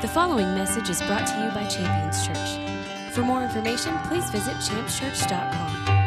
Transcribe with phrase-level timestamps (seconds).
[0.00, 3.12] The following message is brought to you by Champions Church.
[3.12, 5.98] For more information, please visit championschurch.com.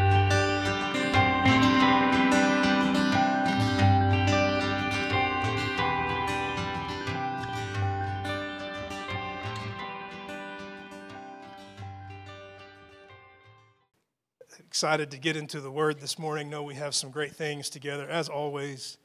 [14.58, 16.50] Excited to get into the Word this morning.
[16.50, 18.98] Know we have some great things together, as always.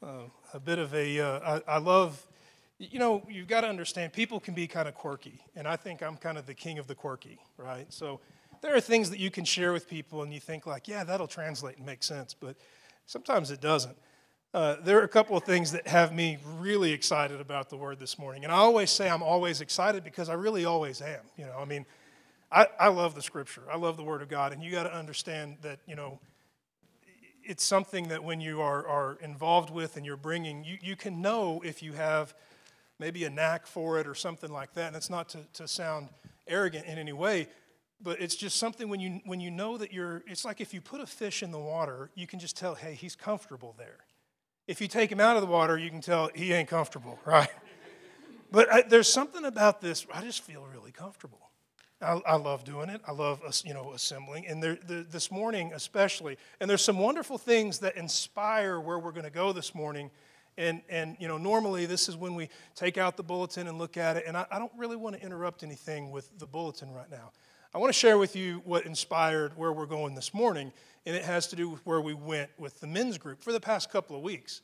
[0.00, 1.18] Uh, a bit of a.
[1.18, 2.24] Uh, I, I love
[2.90, 6.02] you know, you've got to understand people can be kind of quirky, and I think
[6.02, 7.86] I'm kind of the king of the quirky, right?
[7.92, 8.20] So
[8.60, 11.28] there are things that you can share with people, and you think, like, yeah, that'll
[11.28, 12.56] translate and make sense, but
[13.06, 13.96] sometimes it doesn't.
[14.54, 17.98] Uh, there are a couple of things that have me really excited about the word
[17.98, 18.44] this morning.
[18.44, 21.22] And I always say I'm always excited because I really always am.
[21.38, 21.86] You know, I mean,
[22.50, 24.94] I, I love the scripture, I love the word of God, and you got to
[24.94, 26.20] understand that, you know,
[27.44, 31.20] it's something that when you are, are involved with and you're bringing, you, you can
[31.20, 32.34] know if you have
[33.02, 34.86] maybe a knack for it or something like that.
[34.86, 36.08] And it's not to, to sound
[36.46, 37.48] arrogant in any way,
[38.00, 40.80] but it's just something when you, when you know that you're, it's like if you
[40.80, 43.98] put a fish in the water, you can just tell, hey, he's comfortable there.
[44.68, 47.50] If you take him out of the water, you can tell he ain't comfortable, right?
[48.52, 51.40] but I, there's something about this, I just feel really comfortable.
[52.00, 53.00] I, I love doing it.
[53.04, 54.46] I love, you know, assembling.
[54.46, 59.12] And there, the, this morning especially, and there's some wonderful things that inspire where we're
[59.12, 60.10] going to go this morning
[60.58, 63.96] and, and you know, normally this is when we take out the bulletin and look
[63.96, 64.24] at it.
[64.26, 67.32] And I, I don't really want to interrupt anything with the bulletin right now.
[67.74, 70.72] I want to share with you what inspired where we're going this morning,
[71.06, 73.60] and it has to do with where we went with the men's group for the
[73.60, 74.60] past couple of weeks.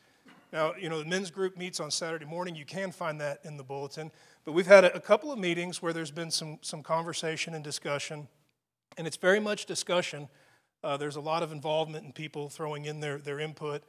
[0.53, 2.55] Now, you know, the men's group meets on Saturday morning.
[2.55, 4.11] You can find that in the bulletin.
[4.45, 8.29] But we've had a, couple of meetings where there's been some, some conversation and discussion,
[8.97, 10.29] and it's very much discussion.
[10.83, 13.83] Uh, there's a lot of involvement in people throwing in their, their input.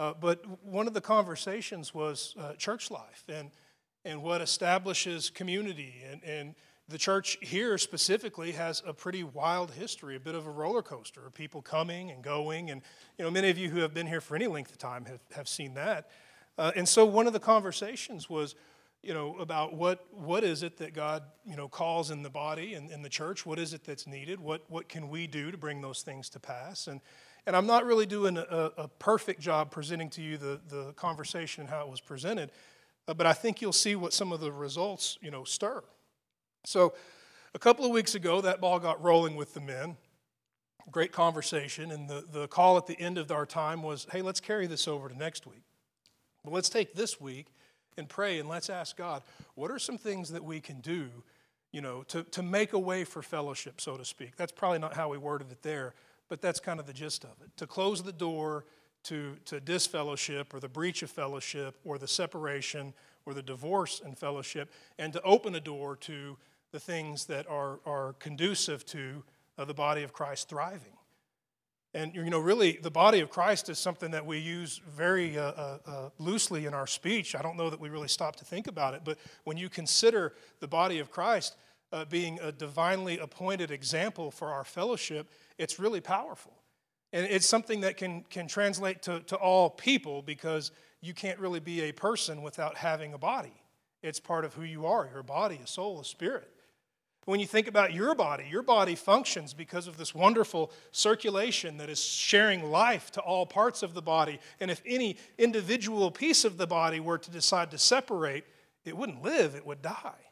[0.00, 3.50] Uh, but one of the conversations was uh, church life and,
[4.06, 6.02] and what establishes community.
[6.10, 6.54] And, and
[6.88, 11.26] the church here specifically has a pretty wild history, a bit of a roller coaster
[11.26, 12.70] of people coming and going.
[12.70, 12.80] And,
[13.18, 15.20] you know, many of you who have been here for any length of time have,
[15.36, 16.08] have seen that.
[16.56, 18.54] Uh, and so one of the conversations was,
[19.02, 22.74] you know, about what, what is it that God, you know, calls in the body
[22.74, 23.46] and in the church?
[23.46, 24.38] What is it that's needed?
[24.38, 26.86] What, what can we do to bring those things to pass?
[26.86, 27.00] And,
[27.46, 31.62] and I'm not really doing a, a perfect job presenting to you the, the conversation
[31.62, 32.50] and how it was presented,
[33.08, 35.82] uh, but I think you'll see what some of the results, you know, stir.
[36.64, 36.92] So
[37.54, 39.96] a couple of weeks ago, that ball got rolling with the men.
[40.90, 44.40] Great conversation, and the, the call at the end of our time was, hey, let's
[44.40, 45.62] carry this over to next week.
[46.44, 47.46] Well, let's take this week
[47.96, 49.22] and pray and let's ask God,
[49.54, 51.08] what are some things that we can do,
[51.72, 54.36] you know, to, to make a way for fellowship, so to speak?
[54.36, 55.94] That's probably not how we worded it there,
[56.28, 57.56] but that's kind of the gist of it.
[57.56, 58.64] To close the door
[59.04, 62.92] to, to disfellowship or the breach of fellowship or the separation
[63.26, 66.36] or the divorce in fellowship, and to open a door to
[66.72, 69.22] the things that are, are conducive to
[69.58, 70.92] uh, the body of Christ thriving.
[71.92, 75.42] And, you know, really, the body of Christ is something that we use very uh,
[75.42, 77.34] uh, uh, loosely in our speech.
[77.34, 80.34] I don't know that we really stop to think about it, but when you consider
[80.60, 81.56] the body of Christ
[81.92, 86.52] uh, being a divinely appointed example for our fellowship, it's really powerful.
[87.12, 90.70] And it's something that can, can translate to, to all people because
[91.00, 93.54] you can't really be a person without having a body.
[94.02, 96.48] It's part of who you are your body, a soul, a spirit.
[97.26, 101.90] When you think about your body, your body functions because of this wonderful circulation that
[101.90, 104.40] is sharing life to all parts of the body.
[104.58, 108.44] And if any individual piece of the body were to decide to separate,
[108.84, 110.30] it wouldn't live, it would die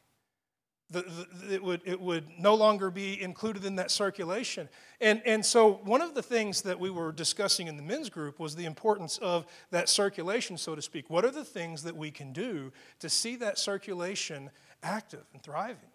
[0.91, 4.67] the, the, it, would, it would no longer be included in that circulation.
[4.99, 8.39] And, and so, one of the things that we were discussing in the men's group
[8.39, 11.09] was the importance of that circulation, so to speak.
[11.09, 14.49] What are the things that we can do to see that circulation
[14.81, 15.89] active and thriving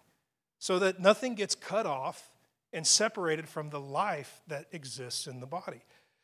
[0.65, 2.31] so that nothing gets cut off
[2.73, 5.83] and separated from the life that exists in the body?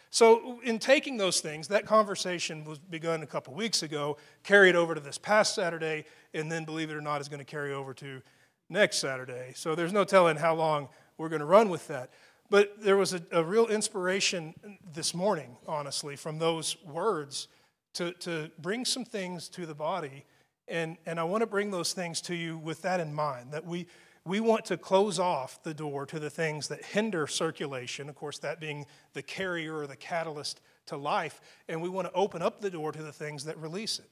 [0.09, 4.95] So, in taking those things, that conversation was begun a couple weeks ago, carried over
[4.95, 7.93] to this past Saturday, and then, believe it or not, is going to carry over
[7.93, 8.23] to
[8.71, 9.53] next Saturday.
[9.55, 10.89] So there's no telling how long
[11.19, 12.09] we're going to run with that.
[12.49, 14.55] But there was a, a, real inspiration
[14.95, 17.49] this morning, honestly, from those words
[17.93, 20.25] to, to bring some things to the body.
[20.67, 23.67] And, and I want to bring those things to you with that in mind that
[23.67, 23.87] we,
[24.27, 28.39] we want to close off the door to the things that hinder circulation, of course,
[28.41, 28.85] that being
[29.15, 32.93] the carrier or the catalyst to life, and we want to open up the door
[32.93, 34.11] to the things that release it.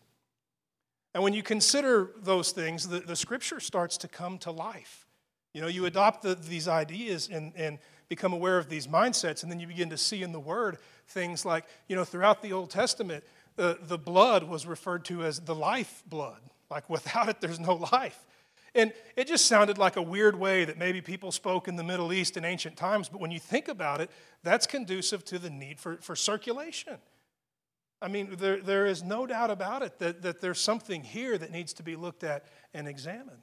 [1.14, 5.06] And when you consider those things, the, the scripture starts to come to life.
[5.52, 7.78] You know, you adopt the, these ideas and, and
[8.08, 10.78] become aware of these mindsets, and then you begin to see in the Word
[11.08, 13.24] things like, you know, throughout the Old Testament,
[13.56, 16.40] the, the blood was referred to as the life blood.
[16.70, 18.24] Like without it, there's no life.
[18.74, 22.12] And it just sounded like a weird way that maybe people spoke in the Middle
[22.12, 24.10] East in ancient times, but when you think about it,
[24.42, 26.98] that's conducive to the need for, for circulation.
[28.00, 31.50] I mean, there, there is no doubt about it that, that there's something here that
[31.50, 33.42] needs to be looked at and examined.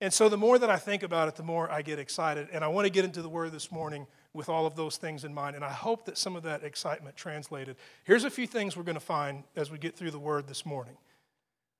[0.00, 2.48] And so the more that I think about it, the more I get excited.
[2.52, 5.24] And I want to get into the Word this morning with all of those things
[5.24, 5.56] in mind.
[5.56, 7.76] And I hope that some of that excitement translated.
[8.04, 10.64] Here's a few things we're going to find as we get through the Word this
[10.64, 10.96] morning.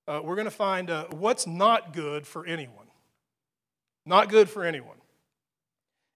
[0.09, 2.87] Uh, we're going to find uh, what's not good for anyone.
[4.07, 4.97] Not good for anyone.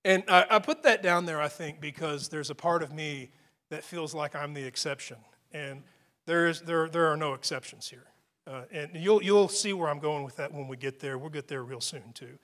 [0.02, 3.32] And I, I put that down there, I think, because there's a part of me
[3.68, 5.18] that feels like I'm the exception.
[5.52, 5.82] And
[6.24, 8.06] there, is, there, there are no exceptions here.
[8.46, 11.18] Uh, and you'll, you'll see where I'm going with that when we get there.
[11.18, 12.38] We'll get there real soon, too.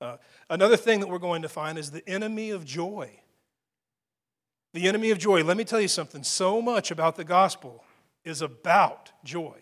[0.00, 0.18] Uh,
[0.50, 3.10] another thing that we're going to find is the enemy of joy.
[4.72, 5.42] The enemy of joy.
[5.42, 6.22] Let me tell you something.
[6.22, 7.84] So much about the gospel
[8.24, 9.58] is about joy.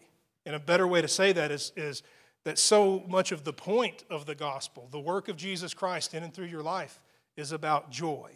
[0.51, 2.03] And a better way to say that is, is
[2.43, 6.25] that so much of the point of the gospel, the work of Jesus Christ in
[6.25, 7.01] and through your life,
[7.37, 8.33] is about joy.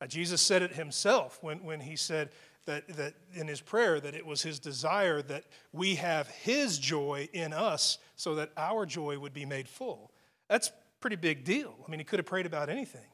[0.00, 2.30] Uh, Jesus said it himself when, when he said,
[2.66, 7.28] that, that in his prayer that it was his desire that we have his joy
[7.32, 10.10] in us so that our joy would be made full.
[10.48, 11.76] That's a pretty big deal.
[11.86, 13.06] I mean, he could have prayed about anything,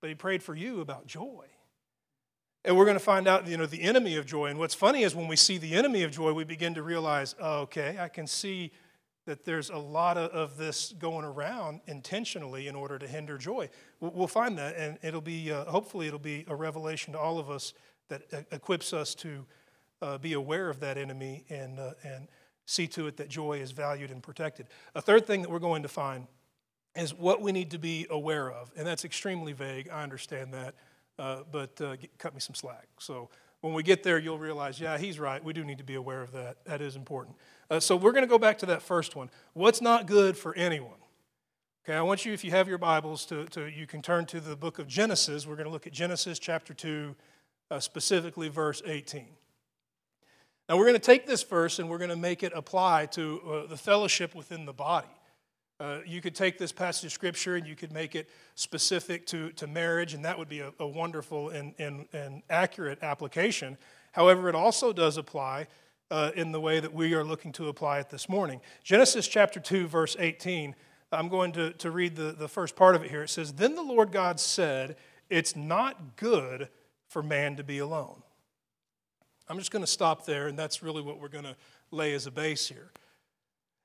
[0.00, 1.44] but he prayed for you about joy.
[2.64, 4.46] And we're going to find out, you know, the enemy of joy.
[4.46, 7.34] And what's funny is when we see the enemy of joy, we begin to realize,
[7.40, 8.70] oh, okay, I can see
[9.26, 13.68] that there's a lot of, this going around intentionally in order to hinder joy.
[14.00, 17.50] We'll, find that, and it'll be, uh, hopefully, it'll be a revelation to all of
[17.50, 17.72] us
[18.08, 19.46] that equips us to
[20.00, 22.28] uh, be aware of that enemy and, uh, and
[22.66, 24.66] see to it that joy is valued and protected.
[24.94, 26.26] A third thing that we're going to find
[26.96, 29.88] is what we need to be aware of, and that's extremely vague.
[29.88, 30.74] I understand that,
[31.22, 32.88] uh, but uh, get, cut me some slack.
[32.98, 33.30] So
[33.60, 35.42] when we get there, you'll realize, yeah, he's right.
[35.42, 36.64] We do need to be aware of that.
[36.64, 37.36] That is important.
[37.70, 39.30] Uh, so we're going to go back to that first one.
[39.52, 40.98] What's not good for anyone?
[41.84, 44.40] Okay, I want you, if you have your Bibles, to, to you can turn to
[44.40, 45.46] the book of Genesis.
[45.46, 47.14] We're going to look at Genesis chapter 2,
[47.70, 49.28] uh, specifically verse 18.
[50.68, 53.40] Now, we're going to take this verse and we're going to make it apply to
[53.40, 55.06] uh, the fellowship within the body.
[55.82, 59.50] Uh, you could take this passage of scripture and you could make it specific to,
[59.50, 63.76] to marriage, and that would be a, a wonderful and, and, and accurate application.
[64.12, 65.66] However, it also does apply
[66.08, 68.60] uh, in the way that we are looking to apply it this morning.
[68.84, 70.76] Genesis chapter 2, verse 18,
[71.10, 73.24] I'm going to, to read the, the first part of it here.
[73.24, 74.94] It says, Then the Lord God said,
[75.30, 76.68] It's not good
[77.08, 78.22] for man to be alone.
[79.48, 81.56] I'm just going to stop there, and that's really what we're going to
[81.90, 82.92] lay as a base here.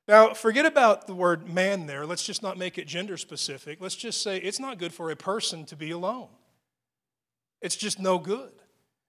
[0.07, 2.05] Now, forget about the word man there.
[2.05, 3.81] Let's just not make it gender specific.
[3.81, 6.29] Let's just say it's not good for a person to be alone.
[7.61, 8.53] It's just no good.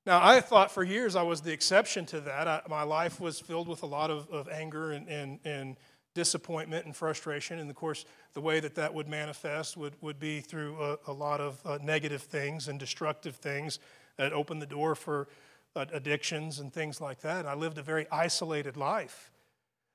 [0.04, 2.48] Now, I thought for years I was the exception to that.
[2.48, 5.76] I, my life was filled with a lot of, of anger and, and, and
[6.14, 7.60] disappointment and frustration.
[7.60, 11.12] And of course, the way that that would manifest would, would be through a, a
[11.12, 13.78] lot of uh, negative things and destructive things
[14.16, 15.28] that opened the door for
[15.76, 17.46] uh, addictions and things like that.
[17.46, 19.30] I lived a very isolated life.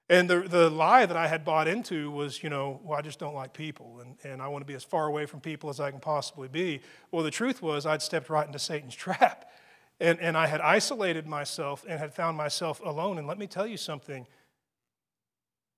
[0.09, 3.19] And the, the lie that I had bought into was, you know, well, I just
[3.19, 5.79] don't like people and, and I want to be as far away from people as
[5.79, 6.81] I can possibly be.
[7.11, 9.49] Well, the truth was, I'd stepped right into Satan's trap.
[9.99, 13.17] And, and I had isolated myself and had found myself alone.
[13.17, 14.27] And let me tell you something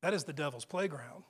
[0.01, 1.23] that is the devil's playground.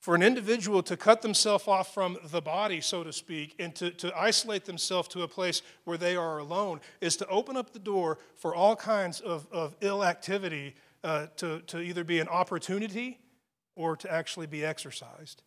[0.00, 3.90] For an individual to cut themselves off from the body, so to speak, and to,
[3.90, 7.78] to isolate themselves to a place where they are alone is to open up the
[7.78, 13.18] door for all kinds of, of ill activity uh, to, to either be an opportunity
[13.74, 15.42] or to actually be exercised.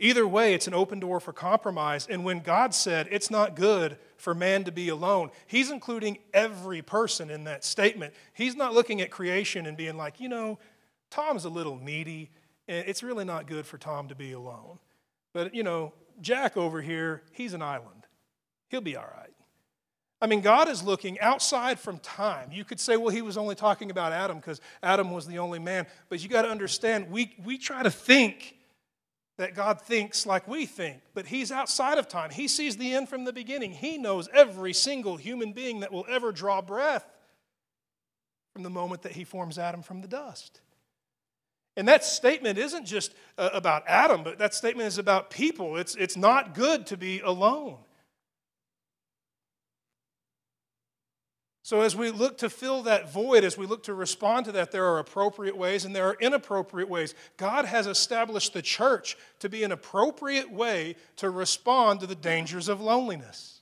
[0.00, 2.06] Either way, it's an open door for compromise.
[2.08, 6.82] And when God said it's not good for man to be alone, He's including every
[6.82, 8.14] person in that statement.
[8.32, 10.58] He's not looking at creation and being like, you know,
[11.10, 12.30] Tom's a little needy,
[12.68, 14.78] and it's really not good for Tom to be alone.
[15.32, 18.06] But, you know, Jack over here, he's an island.
[18.68, 19.27] He'll be all right.
[20.20, 22.50] I mean, God is looking outside from time.
[22.50, 25.60] You could say, well, he was only talking about Adam because Adam was the only
[25.60, 25.86] man.
[26.08, 28.56] But you got to understand, we, we try to think
[29.36, 32.30] that God thinks like we think, but He's outside of time.
[32.30, 33.70] He sees the end from the beginning.
[33.70, 37.06] He knows every single human being that will ever draw breath
[38.52, 40.60] from the moment that He forms Adam from the dust.
[41.76, 45.76] And that statement isn't just uh, about Adam, but that statement is about people.
[45.76, 47.76] It's, it's not good to be alone.
[51.68, 54.72] So, as we look to fill that void, as we look to respond to that,
[54.72, 57.14] there are appropriate ways and there are inappropriate ways.
[57.36, 62.70] God has established the church to be an appropriate way to respond to the dangers
[62.70, 63.60] of loneliness.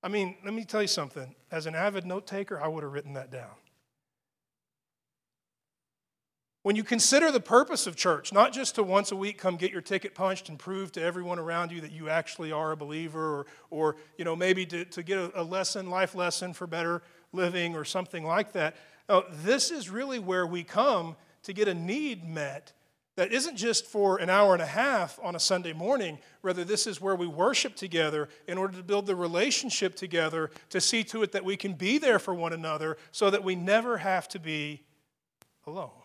[0.00, 1.34] I mean, let me tell you something.
[1.50, 3.56] As an avid note taker, I would have written that down.
[6.62, 9.72] When you consider the purpose of church, not just to once a week come get
[9.72, 13.40] your ticket punched and prove to everyone around you that you actually are a believer,
[13.40, 17.02] or, or you know, maybe to, to get a, a lesson, life lesson for better
[17.32, 18.76] living or something like that.
[19.08, 22.72] Now, this is really where we come to get a need met
[23.16, 26.18] that isn't just for an hour and a half on a Sunday morning.
[26.42, 30.80] Rather, this is where we worship together in order to build the relationship together to
[30.80, 33.98] see to it that we can be there for one another so that we never
[33.98, 34.82] have to be
[35.66, 36.01] alone.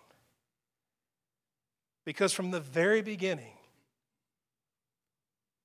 [2.08, 3.52] Because from the very beginning,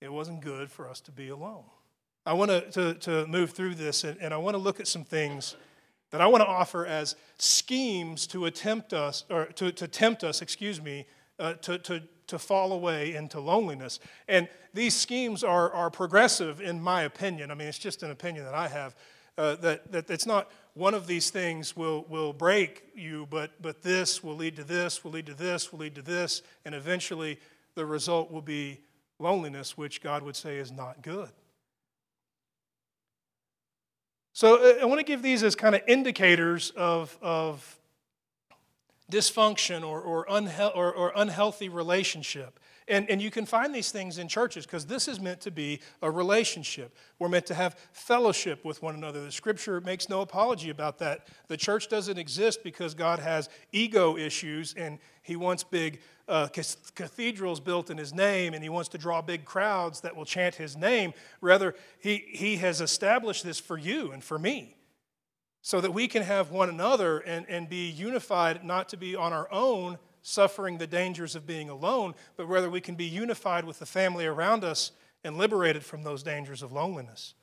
[0.00, 1.62] it wasn't good for us to be alone.
[2.26, 5.04] I want to, to, move through this and, and I want to look at some
[5.04, 5.54] things
[6.10, 10.42] that I want to offer as schemes to attempt us, or to, to tempt us,
[10.42, 11.06] excuse me,
[11.38, 14.00] uh, to, to, to fall away into loneliness.
[14.26, 17.52] And these schemes are, are progressive, in my opinion.
[17.52, 18.96] I mean, it's just an opinion that I have,
[19.38, 23.82] uh, that, that it's not one of these things will, will break you, but, but
[23.82, 27.38] this will lead to this, will lead to this, will lead to this, and eventually
[27.74, 28.80] the result will be
[29.18, 31.30] loneliness, which God would say is not good.
[34.32, 37.78] So uh, I want to give these as kind of indicators of, of
[39.10, 42.58] dysfunction or, or, unhe- or, or unhealthy relationship.
[42.92, 45.80] And, and you can find these things in churches because this is meant to be
[46.02, 46.94] a relationship.
[47.18, 49.24] We're meant to have fellowship with one another.
[49.24, 51.26] The scripture makes no apology about that.
[51.48, 57.60] The church doesn't exist because God has ego issues and he wants big uh, cathedrals
[57.60, 60.76] built in his name and he wants to draw big crowds that will chant his
[60.76, 61.14] name.
[61.40, 64.76] Rather, he, he has established this for you and for me
[65.62, 69.32] so that we can have one another and, and be unified, not to be on
[69.32, 73.78] our own suffering the dangers of being alone, but rather we can be unified with
[73.78, 74.92] the family around us
[75.24, 77.34] and liberated from those dangers of loneliness.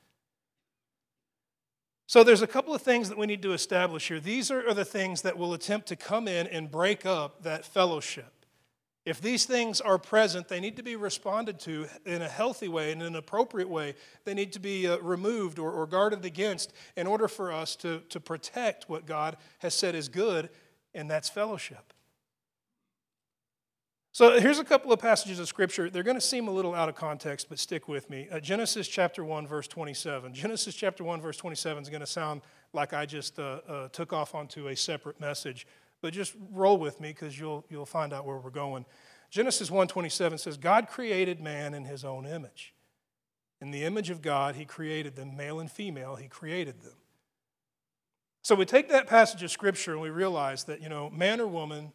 [2.07, 4.19] So, there's a couple of things that we need to establish here.
[4.19, 8.33] These are, the things that will attempt to come in and break up that fellowship.
[9.05, 12.91] If these things are present, they need to be responded to in a healthy way,
[12.91, 13.93] and in an appropriate way.
[14.23, 18.01] They need to be uh, removed or, or guarded against in order for us to,
[18.09, 20.49] to protect what God has said is good,
[20.95, 21.93] and that's fellowship.
[24.11, 25.89] So here's a couple of passages of scripture.
[25.89, 28.27] They're going to seem a little out of context, but stick with me.
[28.31, 30.33] Uh, Genesis chapter 1, verse 27.
[30.33, 32.41] Genesis chapter 1, verse 27 is going to sound
[32.73, 35.67] like I just uh, uh, took off onto a separate message,
[36.01, 38.85] but just roll with me because you'll, you'll find out where we're going.
[39.29, 42.73] Genesis 1:27 says, God created man in his own image.
[43.61, 46.93] In the image of God, he created them, male and female, he created them.
[48.41, 51.47] So we take that passage of scripture and we realize that, you know, man or
[51.47, 51.91] woman,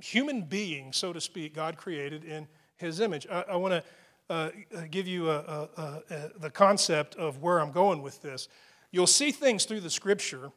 [0.00, 3.26] human being, so to speak, God created in his image.
[3.30, 3.84] I, I want to
[4.30, 4.50] uh,
[4.90, 8.48] give you a, a, a, the concept of where I'm going with this.
[8.90, 10.50] You'll see things through the scripture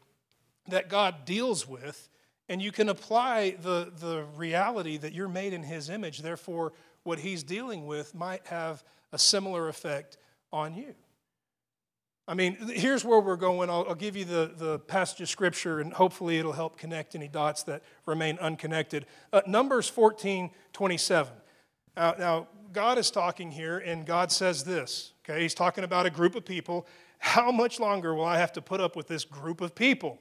[0.68, 2.10] that God deals with,
[2.50, 6.20] and you can apply the, the reality that you're made in his image.
[6.20, 10.18] Therefore, what he's dealing with might have a similar effect
[10.52, 10.94] on you.
[12.28, 13.70] I mean, here's where we're going.
[13.70, 17.30] I'll, I'll, give you the, the passage of scripture, and hopefully it'll help connect any
[17.30, 19.06] dots that remain unconnected.
[19.32, 21.34] Uh, Numbers 14 27.
[21.96, 25.14] Uh, now, God is talking here, and God says this.
[25.24, 26.86] Okay, He's talking about a group of people.
[27.20, 30.20] How much longer will I have to put up with this group of people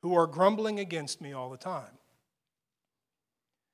[0.00, 1.99] who are grumbling against me all the time?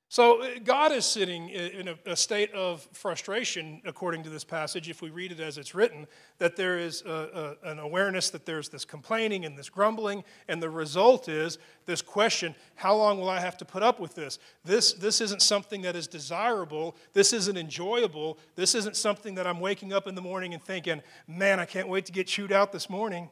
[0.09, 5.01] So, uh, God is sitting in a, state of frustration, according to this passage, if
[5.01, 8.69] we read it as it's written, that there is a, a, an awareness that there's
[8.69, 13.41] this complaining and this grumbling, and the result is this question how long will I
[13.41, 14.39] have to put up with this?
[14.63, 16.95] This, this isn't something that is desirable.
[17.11, 18.39] This isn't enjoyable.
[18.55, 21.89] This isn't something that I'm waking up in the morning and thinking, man, I can't
[21.89, 23.29] wait to get chewed out this morning.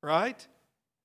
[0.00, 0.46] Right?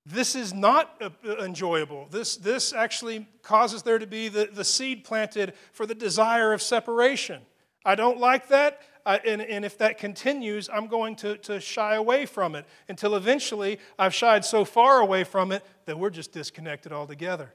[0.09, 2.07] This is not uh, uh, enjoyable.
[2.09, 6.61] This, this actually causes there to be the, the seed planted for the desire of
[6.61, 7.41] separation.
[7.83, 11.95] I don't like that, I, and, and if that continues, I'm going to, to shy
[11.95, 16.31] away from it until eventually I've shied so far away from it that we're just
[16.31, 17.53] disconnected altogether.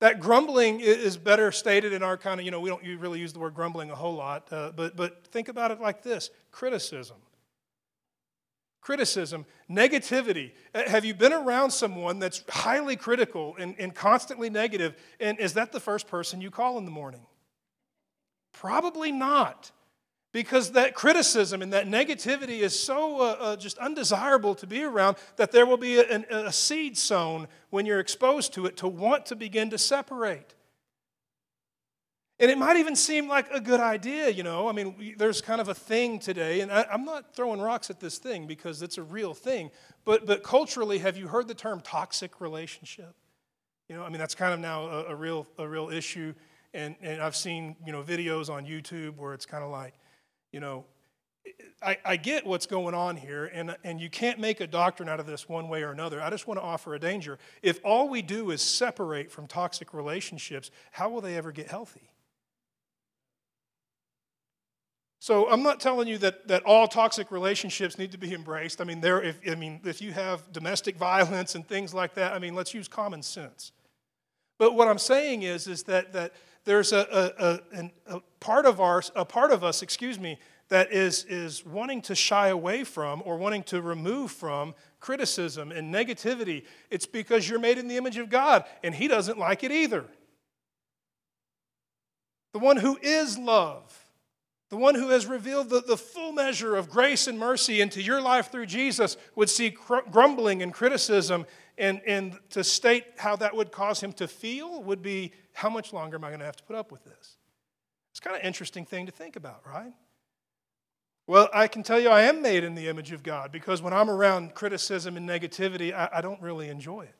[0.00, 3.32] That grumbling is better stated in our kind of, you know, we don't really use
[3.32, 7.16] the word grumbling a whole lot, uh, but, but think about it like this criticism
[8.80, 10.52] criticism, negativity.
[10.74, 14.96] Uh, have you been around someone that's highly critical and, and constantly negative?
[15.20, 17.26] And is that the first person you call in the morning?
[18.52, 19.70] Probably not.
[20.32, 25.16] Because that criticism and that negativity is so uh, uh, just undesirable to be around
[25.36, 29.26] that there will be a, a seed sown when you're exposed to it to want
[29.26, 30.54] to begin to separate.
[32.40, 34.68] And it might even seem like a good idea, you know.
[34.68, 37.98] I mean, there's kind of a thing today, and I, am not throwing rocks at
[37.98, 39.70] this thing because it's a real thing.
[40.04, 43.14] But, but culturally, have you heard the term toxic relationship?
[43.88, 46.32] You know, I mean, that's kind of now a, a real, a real issue.
[46.74, 49.94] And, and I've seen, you know, videos on YouTube where it's kind of like,
[50.52, 50.84] you know,
[51.82, 55.18] I, I get what's going on here, and, and you can't make a doctrine out
[55.18, 56.20] of this one way or another.
[56.20, 57.38] I just want to offer a danger.
[57.62, 62.10] If all we do is separate from toxic relationships, how will they ever get healthy?
[65.20, 68.80] So I'm not telling you that, that all toxic relationships need to be embraced.
[68.80, 72.32] I mean, there, if, I mean, if you have domestic violence and things like that,
[72.32, 73.72] I mean, let's use common sense.
[74.58, 76.32] But what I'm saying is, is that, that
[76.64, 80.92] there's a, a, a, a part of ours, a part of us, excuse me, that
[80.92, 86.64] is, is wanting to shy away from or wanting to remove from criticism and negativity.
[86.90, 90.04] It's because you're made in the image of God, and He doesn't like it either.
[92.52, 94.04] The one who is love,
[94.70, 98.20] the one who has revealed the, the full measure of grace and mercy into your
[98.20, 101.46] life through Jesus, would see cr- grumbling and criticism.
[101.78, 105.92] And, and to state how that would cause him to feel would be how much
[105.92, 107.36] longer am I going to have to put up with this?
[108.10, 109.92] It's kind of an interesting thing to think about, right?
[111.28, 113.92] Well, I can tell you I am made in the image of God because when
[113.92, 117.14] I'm around criticism and negativity, I, I don't really enjoy it.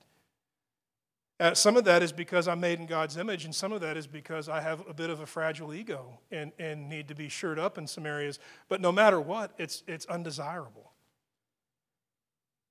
[1.40, 3.96] Uh, some of that is because I'm made in God's image, and some of that
[3.96, 7.28] is because I have a bit of a fragile ego and, and need to be
[7.28, 8.40] shored up in some areas.
[8.68, 10.92] But no matter what, it's, it's undesirable.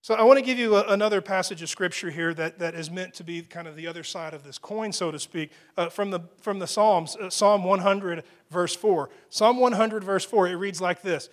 [0.02, 2.92] So I want to give you a, another passage of scripture here that, that is
[2.92, 5.88] meant to be kind of the other side of this coin, so to speak, uh,
[5.88, 9.10] from, the, from the Psalms, uh, Psalm 100, verse 4.
[9.30, 11.30] Psalm 100, verse 4, it reads like this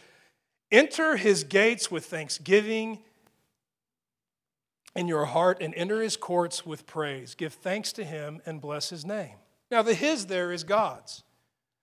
[0.70, 3.00] Enter his gates with thanksgiving
[4.94, 7.34] in your heart and enter his courts with praise.
[7.34, 9.36] Give thanks to him and bless his name.
[9.70, 11.22] Now, the his there is God's.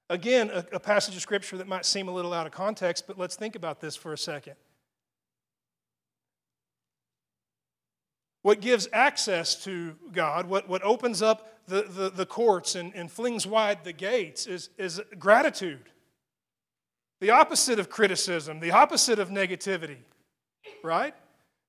[0.09, 3.17] Again, a, a passage of scripture that might seem a little out of context, but
[3.17, 4.55] let's think about this for a second.
[8.41, 13.11] What gives access to God, what, what opens up the, the, the courts and, and
[13.11, 15.89] flings wide the gates, is, is gratitude.
[17.19, 19.99] The opposite of criticism, the opposite of negativity,
[20.83, 21.13] right?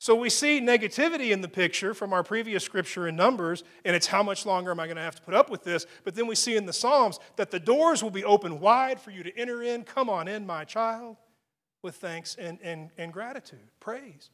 [0.03, 4.09] So we see negativity in the picture from our previous scripture in Numbers, and it's
[4.09, 5.87] how much longer am I going to have to put up with this?
[6.03, 9.13] But then we see in the Psalms that the doors will be open wide for
[9.13, 9.85] you to enter in.
[9.85, 11.19] Come on in, my child,
[11.83, 14.31] with thanks and, and, and gratitude, praise.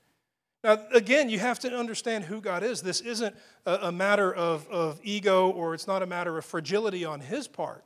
[0.64, 2.80] Now, again, you have to understand who God is.
[2.80, 7.04] This isn't a, a matter of, of ego or it's not a matter of fragility
[7.04, 7.84] on His part.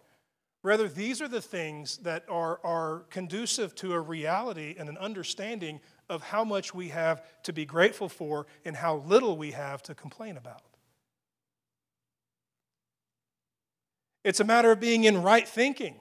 [0.63, 5.81] Rather, these are the things that are, are conducive to a reality and an understanding
[6.09, 9.95] of how much we have to be grateful for and how little we have to
[9.95, 10.63] complain about.
[14.25, 15.97] It's a matter of being in right thinking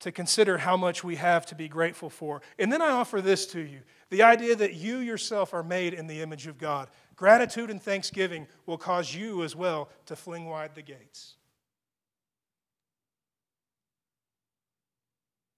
[0.00, 2.42] to consider how much we have to be grateful for.
[2.58, 6.06] And then I offer this to you the idea that you yourself are made in
[6.06, 6.88] the image of God.
[7.16, 11.34] Gratitude and thanksgiving will cause you as well to fling wide the gates.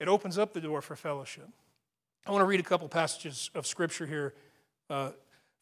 [0.01, 1.49] It opens up the door for fellowship.
[2.29, 4.35] I want to read a couple passages of scripture here
[4.91, 5.13] uh,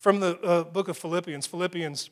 [0.01, 2.11] from the uh, book of Philippians, Philippians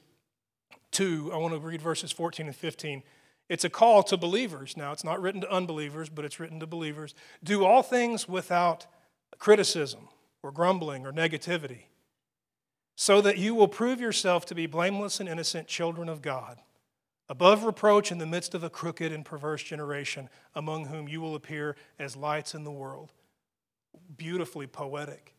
[0.93, 1.33] 2.
[1.35, 3.03] I want to read verses 14 and 15.
[3.49, 4.77] It's a call to believers.
[4.77, 7.17] Now, it's not written to unbelievers, but it's written to believers.
[7.43, 8.87] Do all things without
[9.41, 10.09] criticism
[10.41, 11.87] or grumbling or negativity,
[12.95, 16.61] so that you will prove yourself to be blameless and innocent children of God,
[17.29, 21.35] above reproach in the midst of a crooked and perverse generation, among whom you will
[21.35, 23.11] appear as lights in the world.
[24.17, 25.35] Beautifully poetic.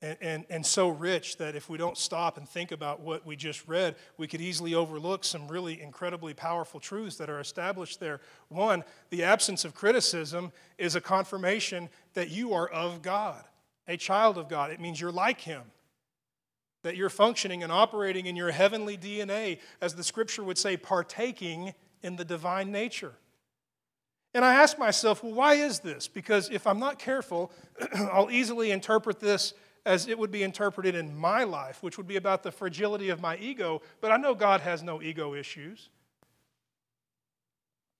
[0.00, 3.34] And, and, and, so rich that if we don't stop and think about what we
[3.34, 8.20] just read, we could easily overlook some really incredibly powerful truths that are established there.
[8.48, 13.44] One, the absence of criticism is a confirmation that you are of God
[13.88, 14.70] a child of God.
[14.70, 15.62] It means you're like Him,
[16.82, 21.74] that you're functioning and operating in your heavenly DNA, as the scripture would say, partaking
[22.02, 23.14] in the divine nature.
[24.38, 26.06] And I ask myself, well, why is this?
[26.06, 27.50] Because if I'm not careful,
[27.92, 29.52] I'll easily interpret this
[29.84, 33.20] as it would be interpreted in my life, which would be about the fragility of
[33.20, 35.88] my ego, but I know God has no ego issues.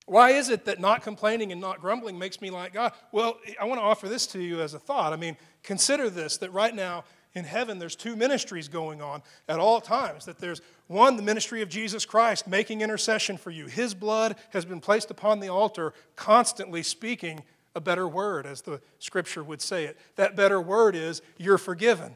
[0.06, 2.92] Why is it that not complaining and not grumbling makes me like God?
[3.10, 5.12] Well, I want to offer this to you as a thought.
[5.12, 7.02] I mean, consider this that right now
[7.34, 10.24] in heaven there's two ministries going on at all times.
[10.24, 13.66] That there's one, the ministry of Jesus Christ making intercession for you.
[13.66, 17.42] His blood has been placed upon the altar, constantly speaking
[17.74, 19.96] a better word, as the scripture would say it.
[20.16, 22.14] That better word is, you're forgiven.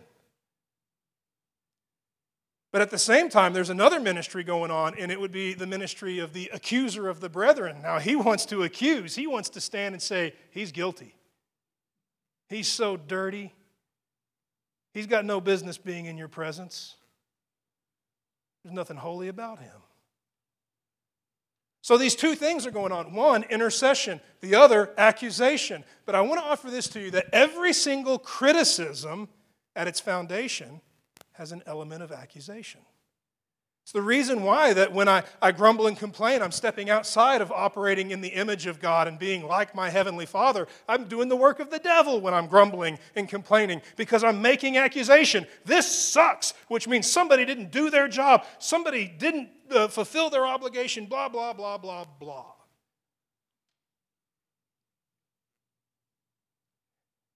[2.73, 5.67] But at the same time, there's another ministry going on, and it would be the
[5.67, 7.83] ministry of the accuser of the brethren.
[7.83, 11.15] Now, he wants to accuse, he wants to stand and say, He's guilty.
[12.49, 13.53] He's so dirty.
[14.93, 16.97] He's got no business being in your presence.
[18.63, 19.73] There's nothing holy about him.
[21.81, 25.83] So these two things are going on one, intercession, the other, accusation.
[26.07, 29.29] But I want to offer this to you that every single criticism
[29.75, 30.81] at its foundation
[31.33, 32.83] has an element of accusation.
[33.83, 37.51] It's the reason why that when I, I grumble and complain, I'm stepping outside of
[37.51, 40.69] operating in the image of God and being like my Heavenly Father.
[40.89, 44.77] I'm doing the work of the devil when I'm grumbling and complaining because I'm making
[44.77, 45.49] accusation.
[45.65, 51.07] This sucks, which means somebody didn't do their job, somebody didn't uh, fulfill their obligation,
[51.07, 52.53] blah, blah, blah, blah, blah.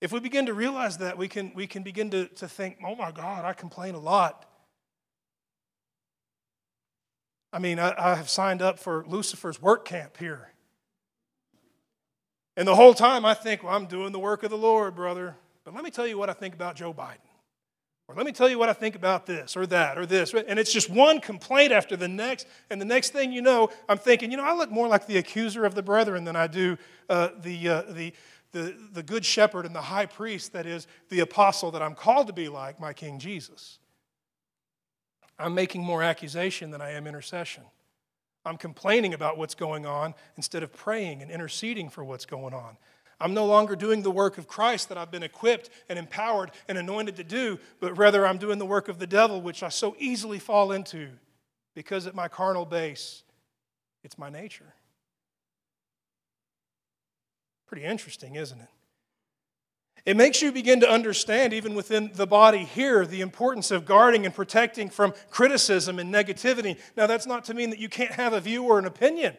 [0.01, 2.95] If we begin to realize that, we can, we can begin to, to think, oh
[2.95, 4.49] my God, I complain a lot.
[7.57, 10.51] I mean, I, I have signed up for Lucifer's work camp here.
[12.55, 15.37] And the whole time I think, well, I'm doing the work of the Lord, brother.
[15.65, 17.17] But let me tell you what I think about Joe Biden.
[18.09, 20.35] Or let me tell you what I think about this or that or this.
[20.35, 22.47] And it's just one complaint after the next.
[22.69, 25.17] And the next thing you know, I'm thinking, you know, I look more like the
[25.17, 26.77] accuser of the brethren than I do
[27.09, 28.13] uh, the, uh, the,
[28.53, 32.27] the, the good shepherd and the high priest, that is, the apostle that I'm called
[32.27, 33.79] to be like, my King Jesus.
[35.39, 37.65] I'm making more accusation than I am intercession.
[38.45, 42.77] I'm complaining about what's going on instead of praying and interceding for what's going on.
[43.21, 46.77] I'm no longer doing the work of Christ that I've been equipped and empowered and
[46.77, 49.97] anointed to do, but rather I'm doing the work of the devil, which I so
[49.99, 51.09] easily fall into
[51.75, 53.23] because at my carnal base,
[54.05, 54.75] it's my nature.
[57.67, 58.69] Pretty interesting, isn't it?
[60.07, 64.25] It makes you begin to understand, even within the body here, the importance of guarding
[64.25, 66.79] and protecting from criticism and negativity.
[66.97, 69.37] Now, that's not to mean that you can't have a view or an opinion.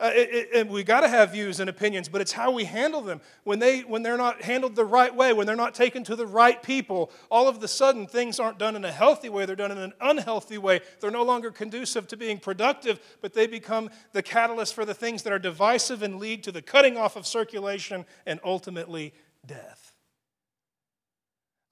[0.00, 3.00] Uh, it, it, we got to have views and opinions, but it's how we handle
[3.00, 3.20] them.
[3.44, 6.26] When, they, when they're not handled the right way, when they're not taken to the
[6.26, 9.70] right people, all of a sudden things aren't done in a healthy way, they're done
[9.70, 10.80] in an unhealthy way.
[11.00, 15.22] They're no longer conducive to being productive, but they become the catalyst for the things
[15.22, 19.14] that are divisive and lead to the cutting off of circulation and ultimately
[19.46, 19.94] death.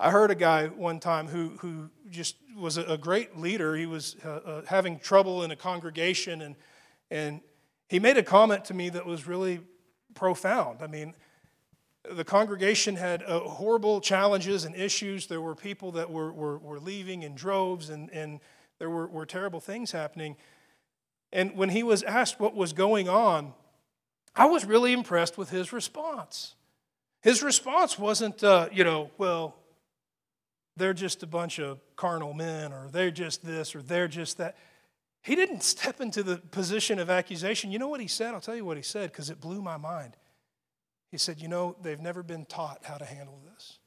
[0.02, 3.76] I heard a guy one time who, who just was a, great leader.
[3.76, 6.56] He was uh, uh, having trouble in a congregation, and,
[7.10, 7.40] and
[7.88, 9.60] he made a comment to me that was really
[10.14, 10.82] profound.
[10.82, 11.14] I mean,
[12.10, 15.28] the congregation had uh, horrible challenges and issues.
[15.28, 18.40] There were people that were, were, were leaving in droves, and, and
[18.80, 20.36] there were, were terrible things happening.
[21.32, 23.54] And when he was asked what was going on,
[24.34, 26.56] I was really impressed with his response.
[27.22, 29.54] His response wasn't, uh, you know, well,
[30.76, 34.56] they're just a bunch of carnal men, or they're just this, or they're just that.
[35.22, 37.70] He didn't step into the position of accusation.
[37.70, 38.34] You know what he said?
[38.34, 40.16] I'll tell you what he said because it blew my mind.
[41.10, 43.78] He said, You know, they've never been taught how to handle this.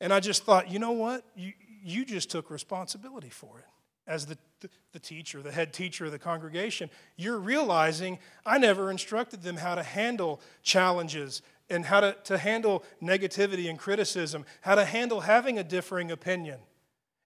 [0.00, 1.24] And I just thought, you know what?
[1.36, 3.64] You, you just took responsibility for it.
[4.06, 8.90] As the, the, the teacher, the head teacher of the congregation, you're realizing I never
[8.90, 14.74] instructed them how to handle challenges and how to, to handle negativity and criticism, how
[14.74, 16.58] to handle having a differing opinion.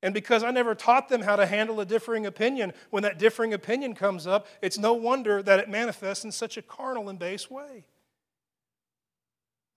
[0.02, 3.54] And because I never taught them how to handle a differing opinion, when that differing
[3.54, 7.48] opinion comes up, it's no wonder that it manifests in such a carnal and base
[7.48, 7.84] way.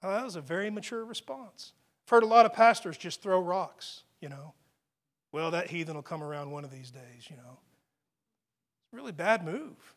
[0.01, 1.73] Well, that was a very mature response.
[2.05, 4.53] I've heard a lot of pastors just throw rocks, you know.
[5.31, 7.59] Well, that heathen will come around one of these days, you know.
[8.85, 9.94] It's a really bad move.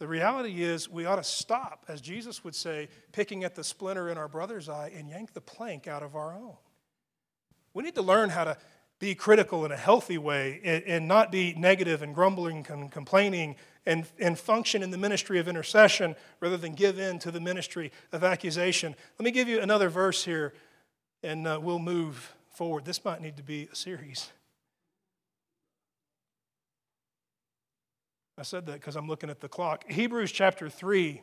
[0.00, 4.08] The reality is, we ought to stop, as Jesus would say, picking at the splinter
[4.08, 6.56] in our brother's eye and yank the plank out of our own.
[7.74, 8.56] We need to learn how to
[8.98, 13.56] be critical in a healthy way and, and not be negative and grumbling and complaining
[13.84, 17.92] and, and function in the ministry of intercession rather than give in to the ministry
[18.10, 18.96] of accusation.
[19.18, 20.54] Let me give you another verse here
[21.22, 22.86] and uh, we'll move forward.
[22.86, 24.30] This might need to be a series.
[28.40, 29.84] I said that because I'm looking at the clock.
[29.90, 31.20] Hebrews chapter 3.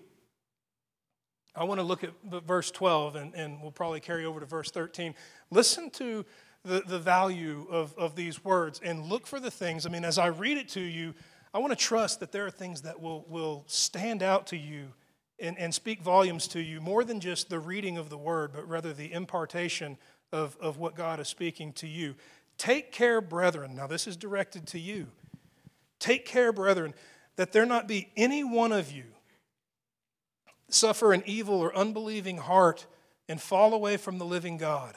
[1.55, 2.11] I want to look at
[2.45, 5.15] verse 12, and, and we'll probably carry over to verse 13.
[5.49, 6.23] Listen to
[6.63, 9.87] the, the value of, of these words and look for the things.
[9.87, 11.15] I mean, as I read it to you,
[11.55, 14.93] I want to trust that there are things that will, will stand out to you
[15.39, 18.69] and, and speak volumes to you more than just the reading of the word, but
[18.69, 19.97] rather the impartation
[20.31, 22.13] of, of what God is speaking to you.
[22.59, 23.75] Take care, brethren.
[23.75, 25.07] Now, this is directed to you.
[25.99, 26.93] Take care, brethren,
[27.35, 29.05] that there not be any one of you
[30.69, 32.87] suffer an evil or unbelieving heart
[33.29, 34.95] and fall away from the living God,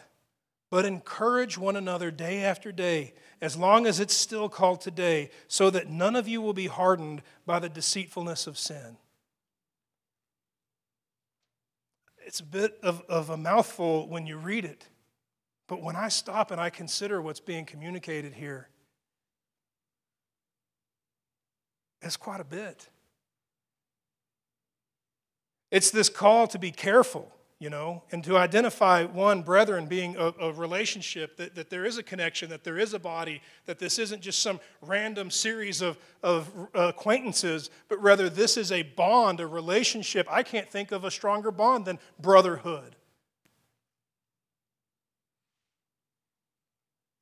[0.70, 5.70] but encourage one another day after day, as long as it's still called today, so
[5.70, 8.96] that none of you will be hardened by the deceitfulness of sin.
[12.24, 14.86] It's a bit of, of a mouthful when you read it,
[15.66, 18.68] but when I stop and I consider what's being communicated here,
[22.02, 22.88] It's quite a bit.
[25.70, 30.32] It's this call to be careful, you know, and to identify one, brethren, being a,
[30.40, 33.98] a, relationship, that, that there is a connection, that there is a body, that this
[33.98, 39.46] isn't just some random series of, of acquaintances, but rather this is a bond, a
[39.46, 40.26] relationship.
[40.28, 42.96] I can't think of a stronger bond than brotherhood.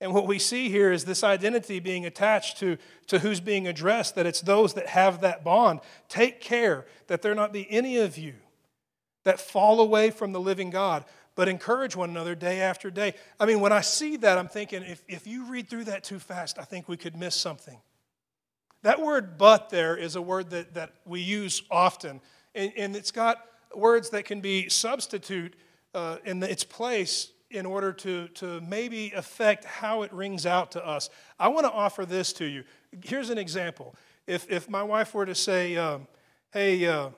[0.01, 4.15] And what we see here is this identity being attached to, to who's being addressed,
[4.15, 5.81] that it's those that have that bond.
[6.09, 8.35] Take care that there not be any of you
[9.25, 13.15] that fall away from the living God, but encourage one another day after day.
[13.41, 16.21] I mean, when I see that, I'm thinking if, if you read through that too
[16.21, 17.79] fast, I think we could miss something.
[18.83, 22.21] That word but there is a word that, that we use often,
[22.55, 25.55] and, and it's got words that can be substitute
[25.95, 30.87] uh, in its place in order to, to maybe affect how it rings out to
[30.87, 31.09] us.
[31.39, 32.65] I want to offer this to you.
[33.03, 33.95] Here's an example.
[34.27, 36.07] If, if my wife were to say, um,
[36.53, 37.11] hey, uh,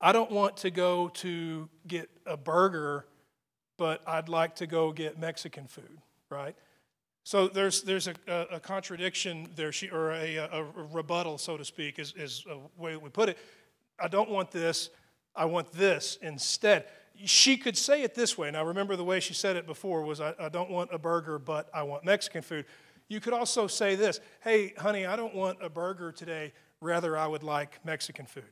[0.00, 3.06] I don't want to go to get a burger,
[3.76, 6.54] but I'd like to go get Mexican food, right?
[7.24, 8.14] So there's, there's a,
[8.50, 13.10] a, contradiction there, or a, a, rebuttal, so to speak, is, is a way we
[13.10, 13.38] put it.
[13.98, 14.90] I don't want this,
[15.36, 16.86] I want this instead
[17.24, 18.50] she could say it this way.
[18.50, 21.38] Now, remember the way she said it before was, I, I, don't want a burger,
[21.38, 22.66] but I want Mexican food.
[23.08, 27.26] You could also say this Hey, honey, I don't want a burger today, rather, I
[27.26, 28.44] would like Mexican food.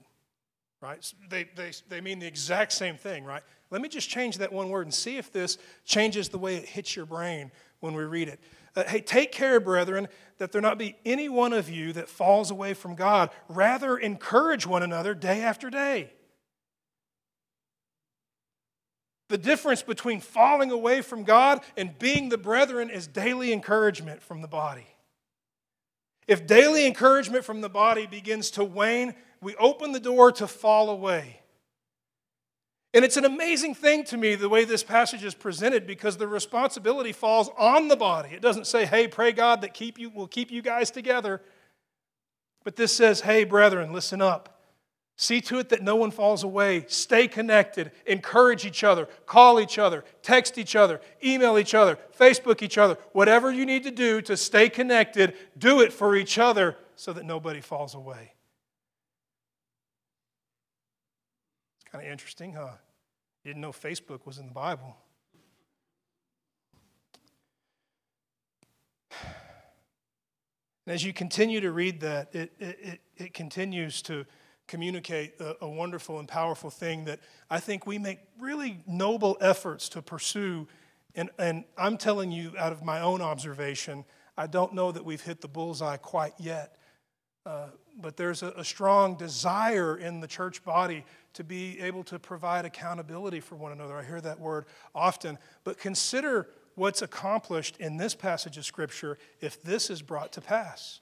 [0.81, 1.12] Right?
[1.28, 3.42] They, they, they mean the exact same thing, right?
[3.70, 6.64] Let me just change that one word and see if this changes the way it
[6.64, 7.50] hits your brain
[7.81, 8.40] when we read it.
[8.76, 10.07] Uh, hey, take care, brethren,
[10.38, 13.31] that there not be any one of you that falls away from God.
[13.48, 16.12] Rather, encourage one another day after day
[19.28, 24.40] The difference between falling away from God and being the brethren is daily encouragement from
[24.40, 24.86] the body.
[26.26, 30.90] If daily encouragement from the body begins to wane, we open the door to fall
[30.90, 31.40] away.
[32.94, 36.26] And it's an amazing thing to me the way this passage is presented because the
[36.26, 38.30] responsibility falls on the body.
[38.30, 41.42] It doesn't say, "Hey, pray God that keep you will keep you guys together."
[42.64, 44.57] But this says, "Hey, brethren, listen up.
[45.20, 46.85] See to it that no one falls away.
[46.87, 47.90] Stay connected.
[48.07, 49.07] Encourage each other.
[49.26, 50.04] Call each other.
[50.22, 51.00] Text each other.
[51.24, 51.98] Email each other.
[52.16, 52.96] Facebook each other.
[53.11, 57.24] Whatever you need to do to stay connected, do it for each other so that
[57.24, 58.33] nobody falls away.
[61.81, 62.70] It's kind of interesting, huh?
[63.42, 64.96] You didn't know Facebook was in the Bible.
[69.11, 74.24] And as you continue to read that, it, it, it, it continues to
[74.68, 77.18] communicate a, a, wonderful and powerful thing that
[77.50, 80.68] I think we make really noble efforts to pursue.
[81.14, 84.04] And, and I'm telling you, out of my own observation,
[84.37, 86.76] I don't know that we've hit the bullseye quite yet.
[87.44, 87.68] Uh,
[88.00, 92.64] but there's a, a strong desire in the church body to be able to provide
[92.64, 93.96] accountability for one another.
[93.96, 95.38] I hear that word often.
[95.64, 101.00] But consider what's accomplished in this passage of Scripture if this is brought to pass.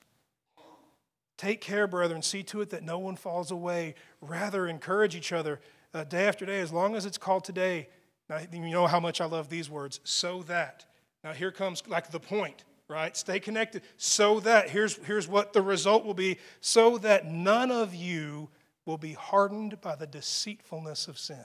[1.36, 2.22] Take care, brethren.
[2.22, 3.94] See to it that no one falls away.
[4.20, 5.60] Rather, encourage each other
[5.92, 7.88] uh, day after day, as long as it's called today.
[8.28, 10.00] Now, you know how much I love these words.
[10.04, 10.86] So that.
[11.22, 13.16] Now, here comes like the point, right?
[13.16, 13.82] Stay connected.
[13.98, 14.70] So that.
[14.70, 16.38] Here's, here's what the result will be.
[16.60, 18.48] So that none of you
[18.86, 21.44] will be hardened by the deceitfulness of sin.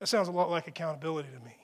[0.00, 1.58] That sounds a lot like accountability to me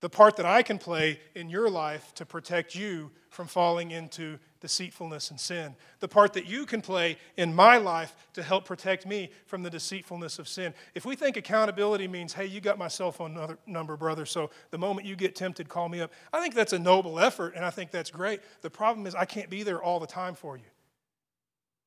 [0.00, 4.38] the part that I can play in your life to protect you from falling into
[4.60, 9.06] deceitfulness and sin, the part that you can play in my life to help protect
[9.06, 10.74] me from the deceitfulness of sin.
[10.94, 14.78] If we think accountability means, hey, you got my cell phone number, brother, so the
[14.78, 17.70] moment you get tempted, call me up, I think that's a noble effort and I
[17.70, 18.40] think that's great.
[18.62, 20.64] The problem is, I can't be there all the time for you.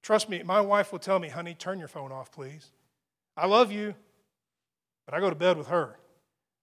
[0.01, 2.71] Trust me, my wife will tell me, honey, turn your phone off, please.
[3.37, 3.93] I love you,
[5.05, 5.97] but I go to bed with her.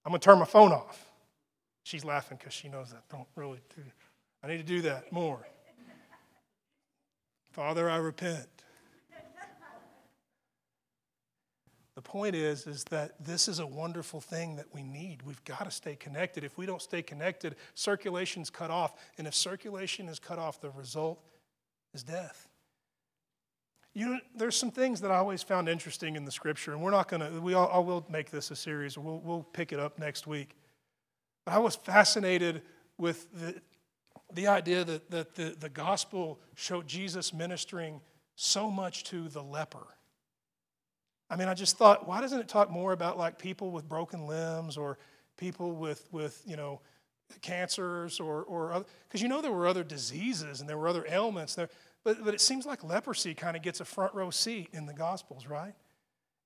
[0.05, 1.05] I'm going to turn my phone off.
[1.83, 3.03] She's laughing because she knows that.
[3.09, 3.81] Don't really do.
[4.43, 5.45] I need to do that more.
[7.59, 8.47] Father, I repent.
[11.93, 15.23] The point is, is that this is a wonderful thing that we need.
[15.23, 16.45] We've got to stay connected.
[16.45, 18.93] If we don't stay connected, circulation's cut off.
[19.17, 21.21] And if circulation is cut off, the result
[21.93, 22.47] is death.
[23.93, 26.91] You know, there's some things that I always found interesting in the scripture, and we're
[26.91, 28.97] not going to, we all, will make this a series.
[28.97, 30.55] We'll, we'll pick it up next week.
[31.43, 32.61] But I was fascinated
[32.97, 33.55] with the,
[34.33, 38.01] the idea that, that the, the gospel showed Jesus ministering
[38.35, 39.87] so much to the leper.
[41.29, 44.25] I mean, I just thought, why doesn't it talk more about like people with broken
[44.25, 44.97] limbs or
[45.37, 46.81] people with, with you know,
[47.41, 51.05] cancers or, or other, because you know there were other diseases and there were other
[51.09, 51.69] ailments there,
[52.03, 54.93] but, but it seems like leprosy kind of gets a front row seat in the
[54.93, 55.73] Gospels, right?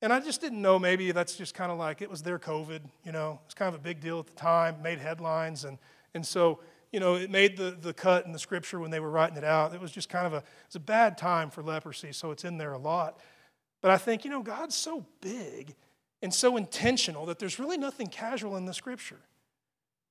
[0.01, 2.81] And I just didn't know maybe that's just kind of like it was their COVID,
[3.05, 5.63] you know, it's kind of a big deal at the time, made headlines.
[5.63, 5.77] And,
[6.13, 6.59] and so,
[6.93, 9.43] you know, it made the, the cut in the scripture when they were writing it
[9.43, 9.73] out.
[9.73, 12.45] It was just kind of a, it was a bad time for leprosy, so it's
[12.45, 13.19] in there a lot.
[13.82, 15.73] But I think, you know, God's so big
[16.21, 19.19] and so intentional that there's really nothing casual in the scripture.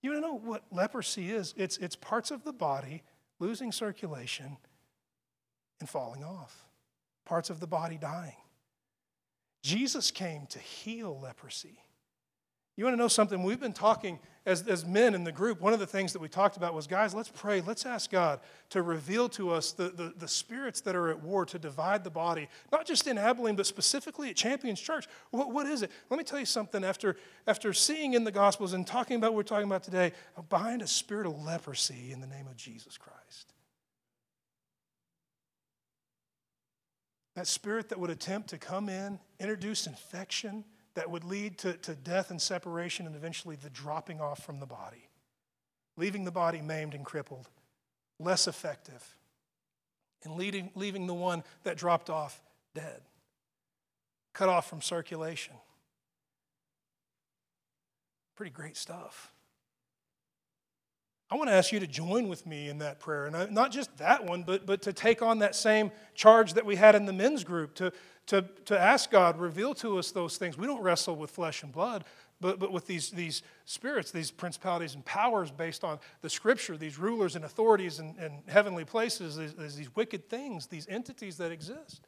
[0.03, 1.55] You want to know what leprosy is?
[1.57, 3.05] It's, it's parts of the body
[3.39, 4.57] losing circulation
[5.79, 6.65] and falling off,
[7.25, 8.37] parts of the body dying.
[9.63, 11.79] Jesus came to heal leprosy.
[12.83, 13.45] You want to know something?
[13.45, 15.61] We've been talking as, as men in the group.
[15.61, 17.61] One of the things that we talked about was guys, let's pray.
[17.61, 18.41] Let's ask God
[18.71, 22.11] to reveal to us the, the, the spirits that are at war to divide the
[22.11, 25.07] body, not just in Abilene, but specifically at Champions Church.
[25.31, 25.93] What, what is it?
[26.11, 26.83] Let me tell you something.
[26.83, 27.15] After,
[27.47, 30.11] after seeing in the Gospels and talking about what we're talking about today,
[30.49, 33.53] bind a spirit of leprosy in the name of Jesus Christ.
[37.37, 41.95] That spirit that would attempt to come in, introduce infection, that would lead to, to
[41.95, 45.09] death and separation and eventually the dropping off from the body,
[45.97, 47.49] leaving the body maimed and crippled,
[48.19, 49.17] less effective,
[50.25, 52.41] and leading, leaving the one that dropped off
[52.75, 53.01] dead,
[54.33, 55.55] cut off from circulation.
[58.37, 59.33] Pretty great stuff.
[61.33, 63.25] I want to ask you to join with me in that prayer.
[63.25, 66.67] And uh, not just that one, but, but to take on that same charge that
[66.67, 67.91] we had in the men's group, to,
[68.27, 70.57] to, to ask God, reveal to us those things.
[70.57, 72.05] We don't wrestle with flesh and blood,
[72.41, 76.99] but, but with these, these spirits, these principalities and powers based on the scripture, these
[76.99, 82.07] rulers and authorities and, in heavenly places, these, these wicked things, these entities that exist.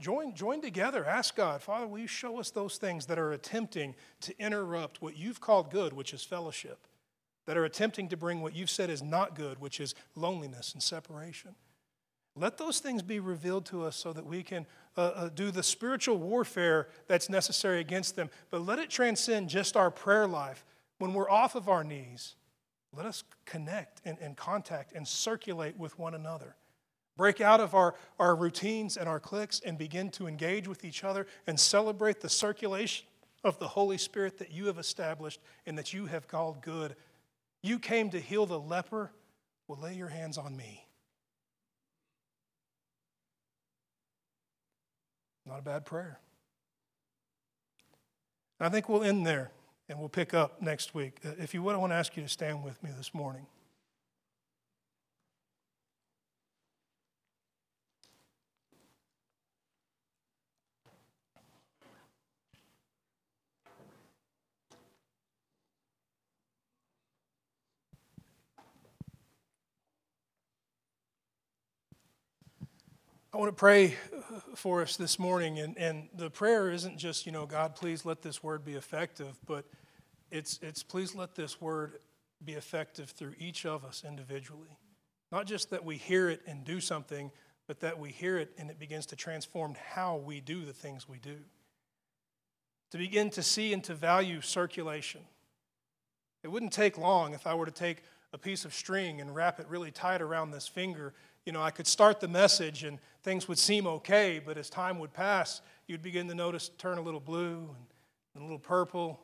[0.00, 1.06] Join, join together.
[1.06, 5.16] Ask God, Father, will you show us those things that are attempting to interrupt what
[5.16, 6.86] you've called good, which is fellowship?
[7.46, 10.82] that are attempting to bring what you've said is not good, which is loneliness and
[10.82, 11.54] separation.
[12.36, 15.62] Let those things be revealed to us so that we can uh, uh, do the
[15.62, 18.30] spiritual warfare that's necessary against them.
[18.50, 20.64] But let it transcend just our prayer life.
[20.98, 22.36] When we're off of our knees,
[22.94, 26.56] let us connect and, and contact and circulate with one another.
[27.16, 31.04] Break out of our, our routines and our cliques and begin to engage with each
[31.04, 33.06] other and celebrate the circulation
[33.42, 36.94] of the Holy Spirit that you have established and that you have called good
[37.66, 39.10] you came to heal the leper.
[39.66, 40.85] Well, lay your hands on me.
[45.46, 46.18] Not a bad prayer.
[48.58, 49.52] I think we'll end there
[49.88, 51.18] and we'll pick up next week.
[51.24, 53.46] Uh, if you would, I want to ask you to stand with me this morning.
[73.36, 77.26] I want to pray uh, for us this morning, and, and the prayer isn't just,
[77.26, 79.66] you know, God, please let this word be effective, but
[80.30, 81.98] it's, it's please let this word
[82.42, 84.78] be effective through each of us individually.
[85.30, 87.30] Not just that we hear it and do something,
[87.66, 91.06] but that we hear it and it begins to transform how we do the things
[91.06, 91.36] we do.
[92.92, 95.20] To begin to see and to value circulation.
[96.42, 99.60] It wouldn't take long if I were to take a piece of string and wrap
[99.60, 101.12] it really tight around this finger
[101.46, 104.98] you know, I could start the message and things would seem okay, but as time
[104.98, 107.70] would pass, you'd begin to notice turn a little blue
[108.34, 109.18] and, a little purple.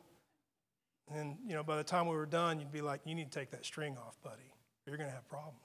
[1.13, 3.39] And, you know, by the time we were done, you'd be like, you need to
[3.39, 4.51] take that string off, buddy.
[4.87, 5.62] You're going to have problems.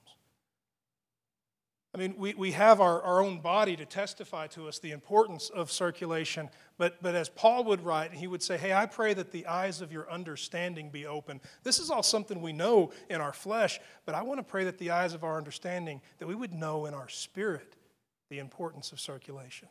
[1.94, 5.48] I mean, we, we have our, our own body to testify to us the importance
[5.48, 9.32] of circulation, but, but as Paul would write, he would say, Hey, I pray that
[9.32, 11.40] the eyes of your understanding be open.
[11.62, 14.76] This is all something we know in our flesh, but I want to pray that
[14.76, 17.74] the eyes of our understanding, that we would know in our spirit
[18.28, 19.68] the importance of circulation.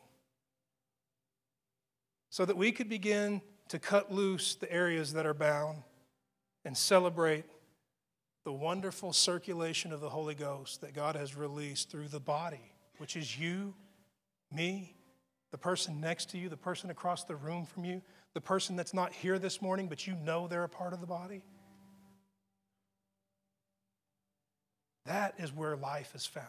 [2.30, 5.82] So that we could begin to cut loose the areas that are bound
[6.64, 7.44] and celebrate
[8.48, 13.14] the wonderful circulation of the Holy Ghost that God has released through the body, which
[13.14, 13.74] is you,
[14.50, 14.96] me,
[15.50, 18.00] the person next to you, the person across the room from you,
[18.32, 21.06] the person that's not here this morning, but you know they're a part of the
[21.06, 21.42] body.
[25.04, 26.46] That is where life is found.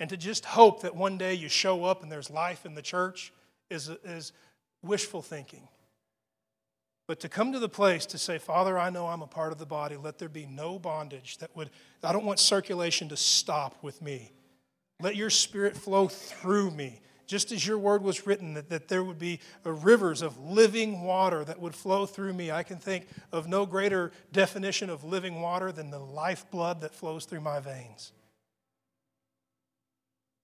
[0.00, 2.80] And to just hope that one day you show up and there's life in the
[2.80, 3.34] church
[3.68, 4.32] is, is
[4.80, 5.68] wishful thinking.
[7.06, 9.58] But to come to the place to say, Father, I know I'm a part of
[9.58, 9.96] the body.
[9.96, 11.70] Let there be no bondage that would,
[12.02, 14.32] I don't want circulation to stop with me.
[15.00, 19.02] Let your spirit flow through me just as your word was written, that, that there
[19.02, 22.50] would be rivers of living water that would flow through me.
[22.50, 27.24] I can think of no greater definition of living water than the lifeblood that flows
[27.24, 28.12] through my veins.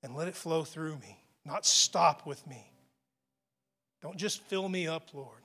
[0.03, 2.73] And let it flow through me, not stop with me.
[4.03, 5.42] Don't just fill me up, Lord,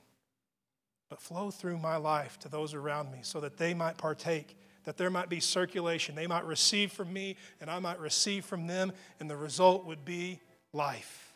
[1.09, 4.95] but flow through my life to those around me so that they might partake that
[4.95, 6.15] there might be circulation.
[6.15, 10.05] They might receive from me, and I might receive from them, and the result would
[10.05, 10.39] be
[10.71, 11.33] life.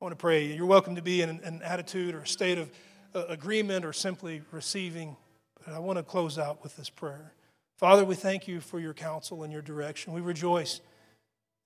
[0.00, 0.46] I want to pray.
[0.46, 2.70] You're welcome to be in an attitude or a state of
[3.12, 5.16] uh, agreement or simply receiving.
[5.64, 7.32] But I want to close out with this prayer.
[7.76, 10.12] Father, we thank you for your counsel and your direction.
[10.12, 10.80] We rejoice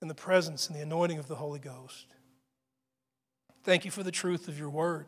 [0.01, 2.07] in the presence and the anointing of the Holy Ghost.
[3.63, 5.05] Thank you for the truth of your word.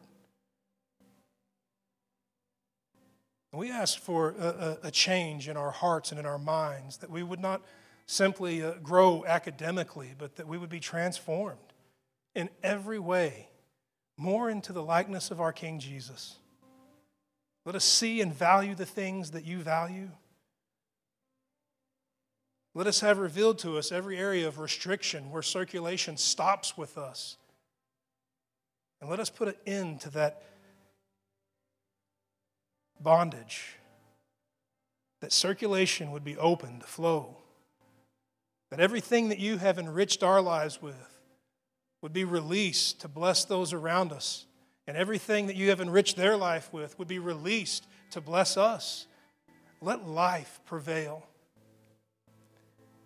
[3.54, 7.12] And we ask for a, a, change in our hearts and in our minds, that
[7.12, 7.62] we would not
[8.08, 11.60] simply uh, grow academically, but that we would be transformed
[12.34, 13.50] in every way
[14.18, 16.38] more into the likeness of our King Jesus.
[17.64, 20.10] Let us see and value the things that you value.
[22.74, 27.38] Let us have revealed to us every area of restriction where circulation stops with us.
[29.00, 30.42] And let us put an end to that
[33.04, 33.78] bondage,
[35.22, 37.38] that circulation would be open to flow,
[38.70, 41.20] that everything that you have enriched our lives with
[42.02, 44.46] would be released to bless those around us,
[44.88, 49.08] and everything that you have enriched their life with would be released to bless us.
[49.82, 51.26] Let life prevail.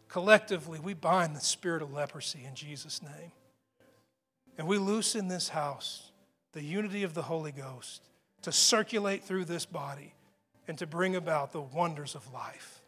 [0.07, 3.31] Collectively, we bind the spirit of leprosy in Jesus' name.
[4.57, 6.11] And we loose in this house
[6.53, 8.01] the unity of the Holy Ghost
[8.47, 10.13] to circulate through this body
[10.69, 12.79] and to bring about the wonders of life.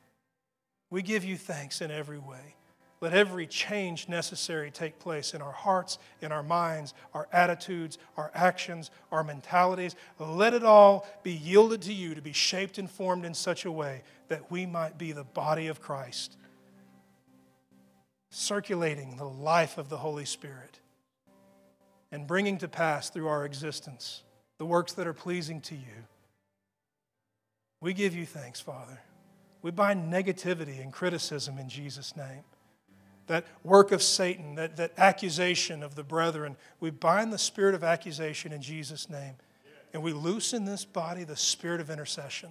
[0.89, 2.55] We give you thanks in every way.
[3.01, 8.31] Let every change necessary take place in our hearts, in our minds, our attitudes, our
[8.33, 9.97] actions, our mentalities.
[10.17, 13.71] Let it all be yielded to you to be shaped and formed in such a
[13.71, 16.37] way that we might be the body of Christ,
[18.29, 20.79] circulating the life of the Holy Spirit
[22.13, 24.23] and bringing to pass through our existence
[24.59, 26.05] the works that are pleasing to you.
[27.81, 28.99] We give you thanks, Father.
[29.61, 32.43] We bind negativity and criticism in Jesus' name.
[33.27, 37.83] That work of Satan, that, that accusation of the brethren, we bind the spirit of
[37.83, 39.35] accusation in Jesus' name.
[39.93, 42.49] And we loosen this body the spirit of intercession.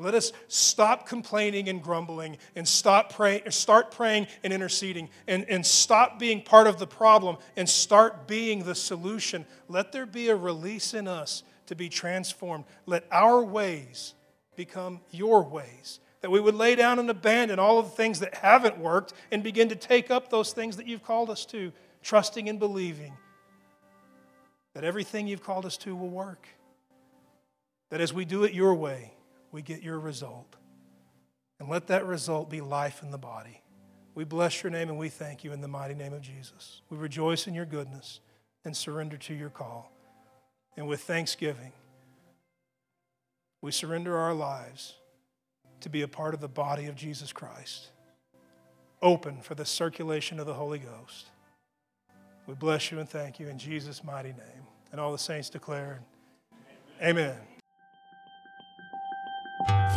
[0.00, 5.66] Let us stop complaining and grumbling and stop pray, start praying and interceding and, and
[5.66, 9.44] stop being part of the problem and start being the solution.
[9.68, 12.64] Let there be a release in us to be transformed.
[12.86, 14.14] Let our ways
[14.54, 15.98] become your ways.
[16.20, 19.42] That we would lay down and abandon all of the things that haven't worked and
[19.42, 21.72] begin to take up those things that you've called us to,
[22.02, 23.12] trusting and believing
[24.74, 26.46] that everything you've called us to will work.
[27.90, 29.12] That as we do it your way,
[29.52, 30.56] we get your result.
[31.60, 33.62] And let that result be life in the body.
[34.14, 36.82] We bless your name and we thank you in the mighty name of Jesus.
[36.90, 38.20] We rejoice in your goodness
[38.64, 39.92] and surrender to your call.
[40.76, 41.72] And with thanksgiving,
[43.60, 44.94] we surrender our lives
[45.80, 47.88] to be a part of the body of Jesus Christ,
[49.02, 51.26] open for the circulation of the Holy Ghost.
[52.46, 54.66] We bless you and thank you in Jesus' mighty name.
[54.90, 56.00] And all the saints declare,
[57.02, 57.16] Amen.
[57.30, 57.57] Amen.